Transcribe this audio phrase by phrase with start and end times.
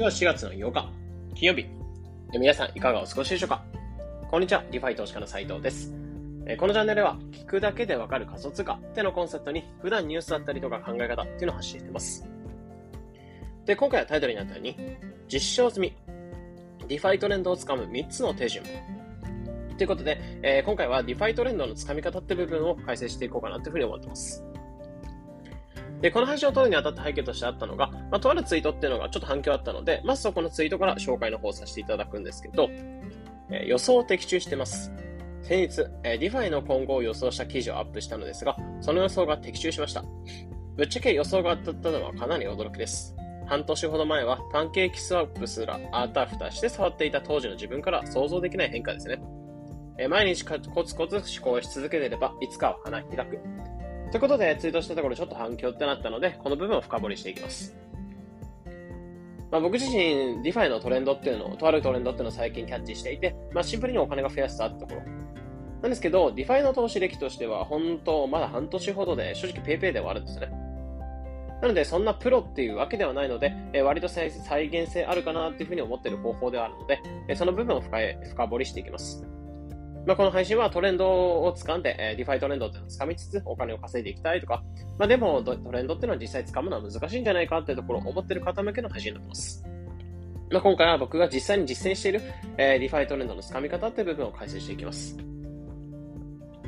[0.00, 0.88] 日は4月の8日、
[1.34, 1.66] 金曜日。
[2.32, 3.62] 皆さんいかがお過ごしでしょうか？
[4.30, 5.92] こんにちは、リファイ投資家の斉藤です。
[6.58, 12.26] このチャンネルは、聞くだけでわかる仮想通貨ってのをコンセプトに、普段ニュースだったりとか考え方っていうのを発信してます。
[13.66, 14.74] で、今回はタイトルになったように、
[15.30, 15.94] 実証済み、
[16.88, 18.64] DeFi トレンドをつかむ3つの手順。
[19.76, 24.42] ということで、えー、今回は DeFi トレンドのつかみ方って部分を解説していこうかなというふうに思ってます。
[26.00, 32.68] で、この配信を撮るにあたった背景としてあったのが、まあ、とあるツイートっていうのがちょっと反響あったので、まずそこのツイートから紹介の方させていただくんですけど、
[33.50, 34.92] えー、予想を的中してます。
[35.42, 40.04] 先日、えー、 DeFi の今後を予想した記事をアップしたのですが、その予想が的中しました。
[40.76, 43.14] ぶっちゃけ予想が当たったのはかなり驚きです。
[43.46, 49.20] 半年ほど前はパンケーキスワップすらあたふたして触っていた当時の自分から想像できない変化ですね。
[49.98, 53.38] えー、毎日コツコツ思考し続けていれば、いつかは花開く。
[54.10, 57.76] ということで、ツイートしたところちょっと反響ってなったので、この部分を深掘りしていきます。
[59.50, 65.02] まあ、僕自身、 DeFi のトレンドっていうのを、とあるトレンドっていうのを最近キャッチしていて、まあ、シンプルにお金が増やしたってところ。
[65.82, 70.48] なんですけど、 DeFi の投資歴としては、本当、まだ半年ほどで、正直 PayPay で終わるんですね。
[71.62, 77.98] なので、そんなプロっていうわけではないので、え割と再現性あるかなっていうふうに思ってる方法ではあるので、えその部分を深
[78.30, 79.26] 深掘りしていきます。
[80.06, 84.62] まあ、この配信はトレンドを掴んで、えー、 DeFi トレンドっていうのを掴みつつお金を稼いでいきたいとか、
[84.98, 89.64] まあ、でもトレンドっていうのは実際掴むのは難しいんじゃないかっていうところを思ってる方向けの配信になってます。
[90.50, 92.22] まあ、今回は僕が実際に実践している、
[92.56, 95.16] えー、 DeFi トレンドの掴み方っていう部分を解説していきます。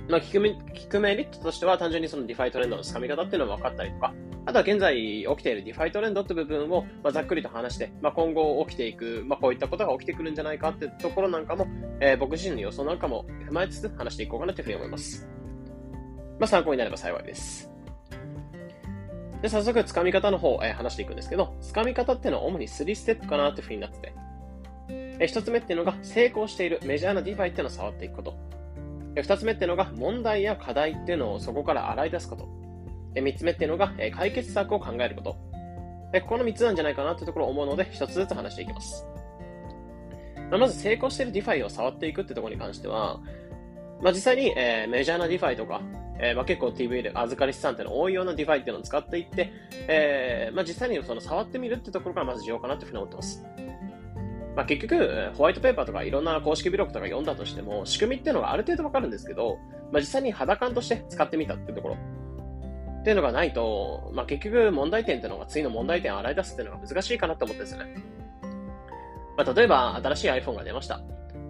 [0.08, 4.12] まあ、聞くメ聞くメリットとしては単純にその DeFi トレンドの掴み方っていうのが分かったりとか、
[4.44, 11.66] あとは現在起きている DeFi トレンドって部分を、まあ、ざっくりと話して、まあ、今後起きていく、まあ、こういったことが起きてくるんじゃないかってところなんかも、
[12.04, 15.28] えー、僕自身の予想なんかも踏まえつつ話していこうかなというふうに思います。
[16.40, 17.70] まあ、参考になれば幸いです。
[19.40, 24.14] で、早速、掴み方の方、えー、話していくんですけど、掴み方っていうのは主に3ステップかなというふうになってて、
[24.88, 28.34] えー、1つ目っていうのが成功しているメジャーな DeFi っていうのを触っていくこと。
[29.14, 32.48] えー、2つ目っていうのが問題や課題っていうのをそこから洗い出すこと
[33.14, 33.20] え。
[33.20, 35.36] 3つ目っていうのが、え解決策を考えること。
[36.22, 39.06] ここの3つなんじゃないかなというところを思うので、1つずつ話していきます。
[40.58, 43.20] まず成功している DeFi を触っていくってところに関しては、
[44.02, 45.80] まあ、実際に、えー、メジャーな DeFi とか、
[46.18, 49.52] えー、まあ、結構 TV で預かり資産っていうの多いような DeFi っていうのを使っていって、
[49.88, 53.44] えー、まあ、実際にその触ってみるってところからまず重要かなというふうに思ってます。
[54.54, 59.58] まあ、結局、ホワイトペーパーとかいろんな公式ブログとか読んだとしても、仕組みっていうのがある程度わかるんですけど、
[59.90, 61.96] まあ、実際に肌感として使ってみたっていうところ。
[63.02, 68.11] っていうのがないと、まあ、結局問題点っていうのが次の問題点を洗い出すっていうのが難しいかなと思ってですね。
[69.44, 71.00] まあ、例えば新しい iPhone が出ました。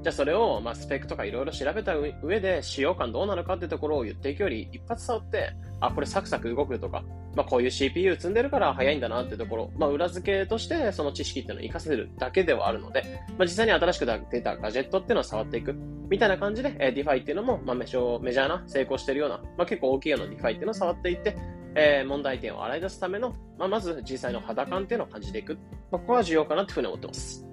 [0.03, 7.05] じゃあそれを、まあ、スペックとかいろいろ調べた上で使用感どうなのかってところを言っていくより、一発触って、あ、これサクサク動くとか、
[7.37, 15.75] まあ、こういう CPU 積んでるから早いんだなってところ、まあ、裏付けとしてその知識っていうのを活かせるだけではあるので、まあ、実際に新しく出たガジェットっていうのを触っていく。
[16.11, 21.37] みたいな感じで、えー、 DeFi っていうのも、まあ、メジャーな、成功してるような、まあ、結構大きいような DeFi っていうのを触っていって、
[21.75, 25.55] えー、問題点を洗い出すための、まあ、まず実際の肌感っていうのを感じていく。
[25.91, 27.52] まあ、ここは重要かなというふうに思ってます。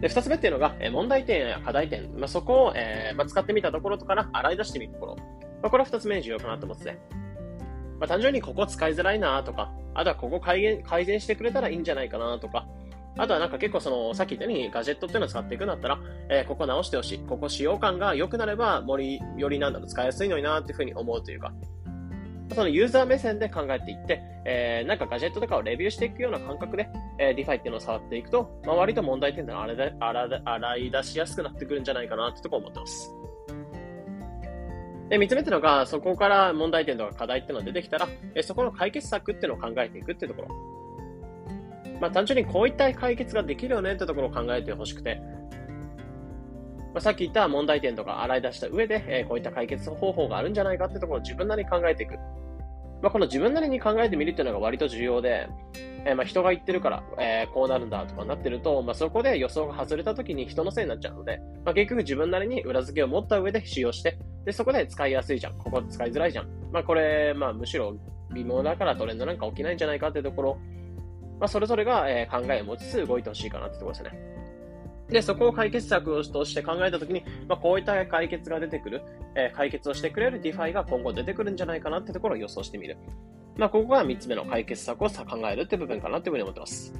[0.00, 5.16] で、二つ目っていうのが、え、問題点や課題点、まあ、そこを、えーまあ、使ってみたところとから洗い出してみるところ。
[5.62, 6.98] まあ、これは二つ目に重要かなと思ってて。
[7.98, 12.66] まあ、単純にここ使いづらいなとか、あとはここ改善改善してくれたらいいんじゃないかなとか、
[13.18, 15.98] あとはなんか結構その、さっき言ったようにガジェットっていうのを使っていくんだったら、
[16.28, 17.18] えー、ここ直してほしい。
[17.20, 21.54] ここ使用感が良くなれば、より、よりなんだろう、使いやすいのになっていうふうに思うというか、
[22.56, 29.64] そのユーザー目線で考えていって、えー、なんかガジェットとかをレビューしていくような感覚で、えー、 DeFi っていうのを触っていくと、まあ、割と問題点ってのは
[30.46, 33.14] 洗い出しやすくなってくるんじゃないかなってとこ思ってます。
[35.10, 42.00] で、三つ目っていうのが、そこから問題点とか課題っていうのが出てきたら、え、そこの解決策っていうのを考えていくっていうところ。
[42.00, 45.20] まあ、単純にこういった解決ができるよねってところを考えてほしくて、
[46.94, 52.14] まあ、さっき言った問題点とか洗い出した上で、えー、こういった解決方法があるんじゃないかってところを自分なりに考えていく。
[53.02, 55.48] まあ、この自分なりに考えてみるっていうのが割と重要で、
[56.06, 65.58] えー、まあ人が言ってるから、えー、こうなるんだとかなってると、まあ、そこで予想が外れた時に人のせいになっちゃうので、まあ、結局自分なりに裏付けを持った上で使用して、で、そこで使いやすいじゃん。
[65.58, 66.48] ここ使いづらいじゃん。
[66.72, 67.96] まあ、これ、まあ、むしろ
[68.32, 70.58] 微妙だからトレンドなんか起きないんじゃないかっていうところ、
[71.38, 74.35] まあ、それぞれが、え、考えを持ちつつ動いてほしいかなってところですね。
[75.08, 79.02] で、そこを解決策として考えたときに、まあ、こういった解決が出てくる、
[79.34, 82.96] えー、解決をしてくれる DeFi が今後出てくるんじゃないかなってところを予想してみる。
[83.56, 86.92] まあ、ここが3つ目の解決策をさ考えるって部分かなっていうふうに思ってます。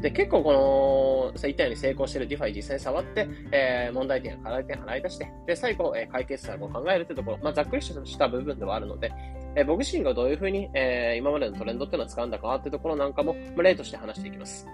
[0.00, 9.12] で、結構この、さ言ったように成功してる DeFi 実際に触って、えー、問題点や課題点払い出して、で、最後、えー、解決策を考えるってところ、まあ、ざっくりした部分ではあるので、
[9.56, 14.68] えー、僕自身がどういうふうに、えー、今までのトレンドっていうのを掴んだかっていうところなんかも、まあ、例として話していきます。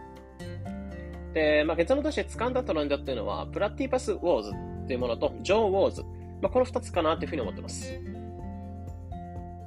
[1.35, 6.03] で、まあ、結論として掴んだトレンドっていうのは、プラティパスウォーズっていうものと、ジョーウォーズ。
[6.41, 8.01] まあ、この二つかなっていうふうに思ってます。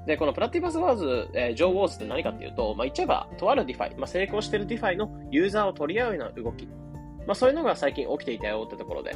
[0.06, 6.66] で、このプラティパスウォーズ、えー、ジョーウォーズって何かっていうと、まあ、言っちゃえば、とある DeFi、まあ、成功している DeFi のユーザーを取り合うような動き。
[7.26, 9.14] まあ、そういうのが最近起きていたよってところで。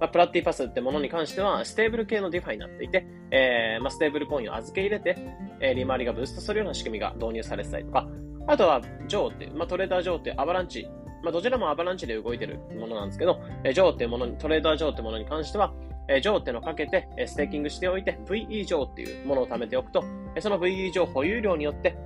[0.00, 5.16] まあ、プラティパスってものに関しては、ステーブル系の DeFi になっていて、えー、まあ、ステーブルコインを預け入れて、
[5.60, 8.06] えー、利回りがブーストするような仕組みが導入されてたりとか、
[8.46, 10.88] あとは、ジョーっていう、まあ、トレーダージョーってアバランチ、
[11.22, 15.72] まあ、どちらもアバランチで動いてるものなんですけど、え、ジョーっていうものに、トレーダージョーってものに関しては、
[16.08, 20.04] え、ジョーってのをかけて、ステーキングしておいて、VE ジョーっていうものを貯めておくと、
[20.40, 21.96] その VE ジョー保有量によって、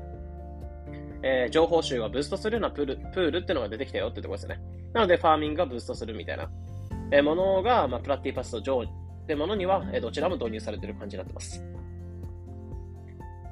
[1.22, 4.60] えー、情報集がブーストするようなプール、プールっていうのが出てきたよってところですね。
[4.92, 6.48] なので、ファーミングがブーストするみたいな、
[7.10, 11.64] えー、ものが、まあ、プラッティパスとジョーってものには、えー、どちらも導入されてる感じになってます。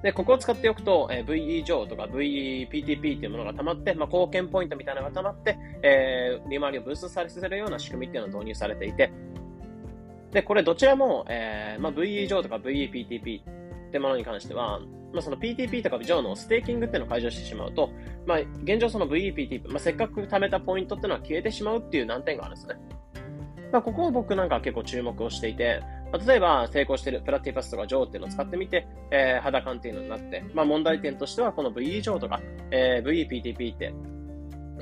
[0.06, 9.10] で、ここを使っておくと、えー、VE 上とか VEPTP っていうものが溜まって、まあ、貢献ポイントみたいなのが溜まって、えー、利回りをブーストさせるような仕組みっていうのが導入されていて、
[10.30, 14.78] で、これどちらも、えー、まあ、VE 上とか VEPTP ってものに関しては、
[15.12, 17.90] まあ、その PTP とか上のステーキングっていうのを解除してしまうと、
[18.26, 22.76] まあ、現状その VEPTP、まあ、せっかく貯めたポイントっていうのは消えてしまうっていう難点があるんですね。
[23.72, 25.82] まあ、ここを僕なんか結構注目をしていて、
[26.12, 33.94] ま、例えば成功してるプラティパスとかジョーっていうのを使ってみて、えー、肌感っていうのになって、まあ、問題点としてはこの VE ジョーとか、えー、VEPTP って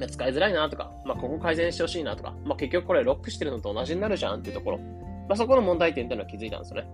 [0.08, 6.88] 使いづらいなとか、まあ、ここ改善してほしいなとか、まあ、結局これロックしてるのと同じになるじゃんっていうところ、まあ、そこの問題点っていうのは気づいたんですよね。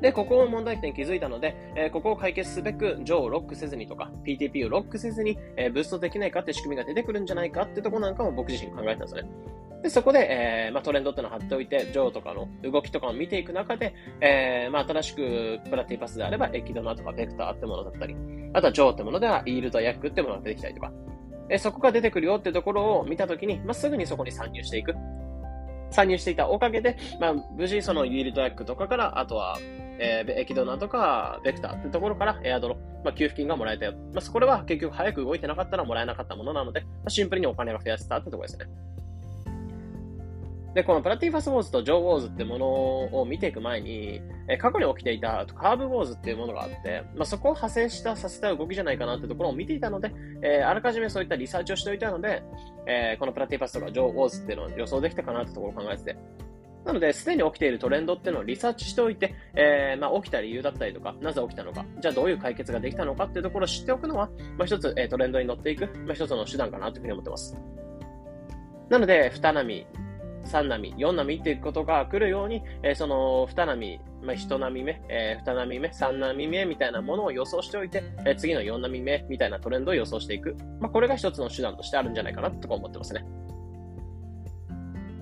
[0.00, 9.30] で、ここを問題点気づいたので、えー、ここを解決すべく、ジョーをロックせずにとか、PTP をロックせずに、えー、ブーストできないかって仕組みが出てくるんじゃないかってとこなんかも僕自身考えたんですよね。
[9.82, 18.14] で、そこで、えー、まあ、トレンドってのを貼っておいて、ジョーとかの動きとかを見ていく中で、えー、まあ、新しくプラティパスであれば、エキドナとかベクターってものだったり、
[18.52, 20.92] あとはジョーってものでは、イールドヤックってものが出てきたりとか、
[21.48, 24.94] え、そこが出てくるよってところを見たときに、まあ、すぐにそこに参入していく。
[25.90, 29.58] 参入していたおかげで、まあ、無事そのイールドヤックとかから、あとは、
[29.98, 33.92] えー、エキドナとか、ベクターってところから、エアドロ、まあ、給付金がもらえたよ。
[34.14, 38.66] まあ、これは結局早く動いてなかったらもらえなかったものなので、まあ、シンプルにお金が増やせたってところですね。
[40.74, 42.66] で、このプラティパスウォーズとジョーウォーズってもの
[43.20, 50.12] を見ていく前に、え過去に起きていたカーブウォーズっていうものがあって、まあ、そこを派生したさせた動きじゃないかなってところを見ていたので、
[50.42, 52.42] えー、あらかじめそういったリサーチをしておいたので、
[52.86, 56.16] えー、このプラティパスとかジョーウォーズっていうのを予想できたかなってところを考えてて。
[56.84, 67.54] なので、すでに起きているトレンドっていうのをリサーチしておいて、えー、まあ、起きた理由だったりとか、なぜ起きたのか、じゃあどういう解決ができたのかっていうところを知っておくのは、まあ、一つ、え、トレンドに乗っていく、まあ、一つの手段かなというふうに思ってます。
[68.88, 69.86] なので、二波、
[70.44, 80.56] 3波、4波っていうことが来るように、えー、その2波、まあ、1波目、えー、2波目、3波目みたいなものを予想しておいて、えー、次の4波目みたいなトレンドを予想していく。
[80.80, 83.24] まあ、これが一つの手段としてあるんじゃないかなとか思ってますね。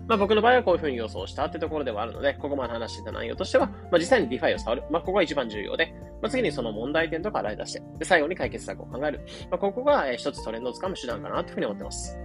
[0.08, 4.82] まあ、僕の場合はこういうふうに予想したってところではあるので、ここまで話してた内容としては、まあ、実際に DeFi を触る。
[4.90, 9.20] まあ、ここが一番重要で、まあ、次にその問題点とか洗い出して、で、最後に解決策を考える。
[9.50, 12.18] まあ、ここが、一つトレンドをつかむ手段かなというふうに思ってます。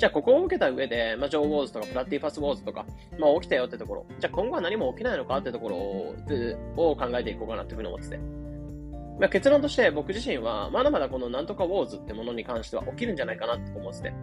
[0.00, 2.86] じゃあ、ここを受けた上で、まあ、ジョー・ウォーズとか、プラッティパス・ウォーズとか、
[3.18, 8.16] まあ、起きたよってところ、じゃあ今後は何も起きないのかってところを考えていこうかなっていうふうに思ってて。
[9.20, 14.14] まあ、結論として僕自身は、まだまだこのなんとかウォーズってものに関しては起きるんじゃないかなって思ってて。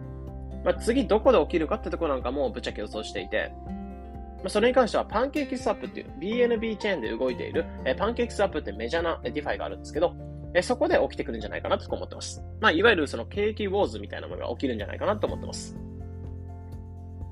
[0.64, 10.16] まあ、次どこで起きるかってところなんかもぶっちゃけ予想していて、まあ、それに関してはパンケーキスワップっていう BNB チェーンで動いている、えパンケーキスワップってメジャーな DeFi があるんですけど、
[10.54, 12.42] えそこで起きてくるんじゃないかなと思ってます。
[12.60, 15.76] まあ、いわゆるそのケーキウォーズみたいなものが起きるんじゃないかなと思ってます。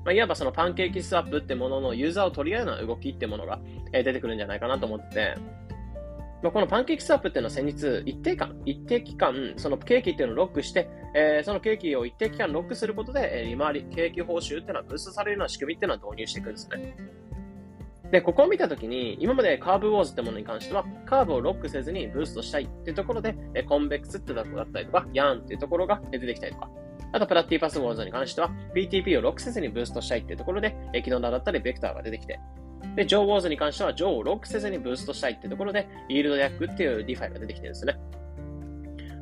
[0.05, 3.59] まあ、いわばそのパンケーキスワップってもののユーザーを取り合うような動きってものが、
[3.91, 5.35] え出てくるんじゃないかなと思ってて、
[6.43, 16.95] まあ、このパンケーキスワップっていうのは先日、一定間、一定期間、そのケーキっていうのをロックして、えー、そのケーキを一定期間ロックすることで、え、利回り、ケーキ報酬っていうのはブーストされるような仕組みっていうのは導入していくんですね。
[18.11, 23.35] で、ここを見たときに、今までカーブウォーズってものに関しては、カーブをロックせずにブーストしたいっていうところで、
[23.67, 26.69] コンベックスってところだったりとか、ヤーンっていうところが出てきたりとか、
[27.11, 32.39] あとプラッティパスウォーズに関しては、PTP をロックせずにブーストしたいっていうところで、エキドナだったりベクターが出てきて、
[32.95, 37.95] で、ジョーウォーズに関しては、ジョーをロックせずにブーストしたいっていうところで、イールドヤックっていう DeFi が出てきてるんですね。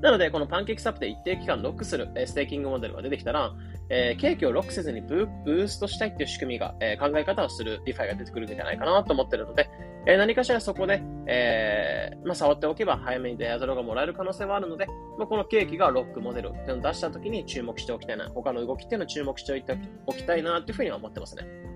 [0.02, 3.54] なので、このパンケーキスワップで一定期間ロックする、ステーキングモデルが出てきたら、
[3.90, 9.70] えー、ケーキをロックせずにブーストしたいっていう仕組みが、えー、考え方をする DeFi が出てくるんじゃないかなと思ってるので、
[10.08, 14.88] えー、何かしらそこで、えー、まあ、触っておけば早めにデアドロがもらえる可能性はあるので、
[15.18, 19.66] まあ、このケーキがロックモデルっていうのを出した時に注目しておきたいな、他の動きっていうのを注目して
[20.06, 21.75] おきたいなっていうふうには思ってますね。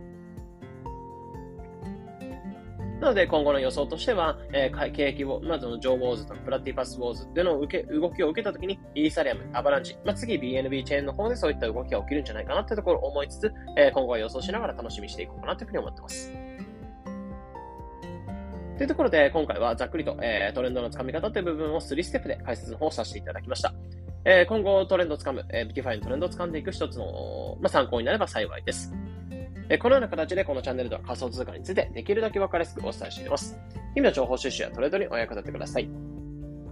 [3.00, 16.34] なので、今後の予想としては、えー、景気を、まずのジョー・ウォーズとプラティパス・ウォーズでの受け動きを受けたときに、イーサリアム、アバランチ、まあ、次 BNB チェーンの方でそういった動きが起きるんじゃないかなってところを思いつつ、えー、今後は予想しながら楽しみにしていこうかなというふうに思ってます。
[18.78, 23.74] というところで、今回はざっくりと、えー、トレンドのつかみ方という部分を3ステップで解説の方をさせていただきました。
[24.26, 28.94] えー、今後トレンドをつかむ、えー、ビティファイのトレンドをつかんでいく一つの、まあ、参考になれば幸いです。
[29.70, 33.58] えこのような形でこのチャンネルでは仮想通貨についてできるだけ分かりやすくお伝えしています。
[33.94, 35.90] 日々の情報収集やトレードにお役立てください。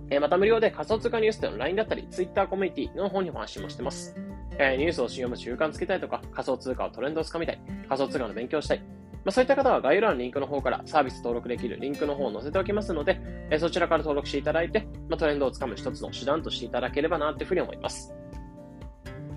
[0.09, 4.15] えまた無料で仮想通貨ニュースでの LINE だったり Twitter コミュニティの方にも発信もしてます。
[4.57, 13.19] えニュースを読む習慣つけたいとか仮想通貨をトレンドをつかみたい、仮想通貨の勉強したい、まあ、そういった方は概要欄のリンクの方からサービス登録できるリンクの方を載せておきますので、
[13.51, 18.13] えそちらから登録していただいて、まあ、トレンドをつかむ一つの手段としていただければなというふうに思います。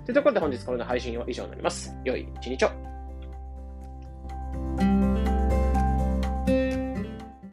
[0.05, 1.95] というところで本日これの配信は以上になります。
[2.03, 2.90] 良い一日を。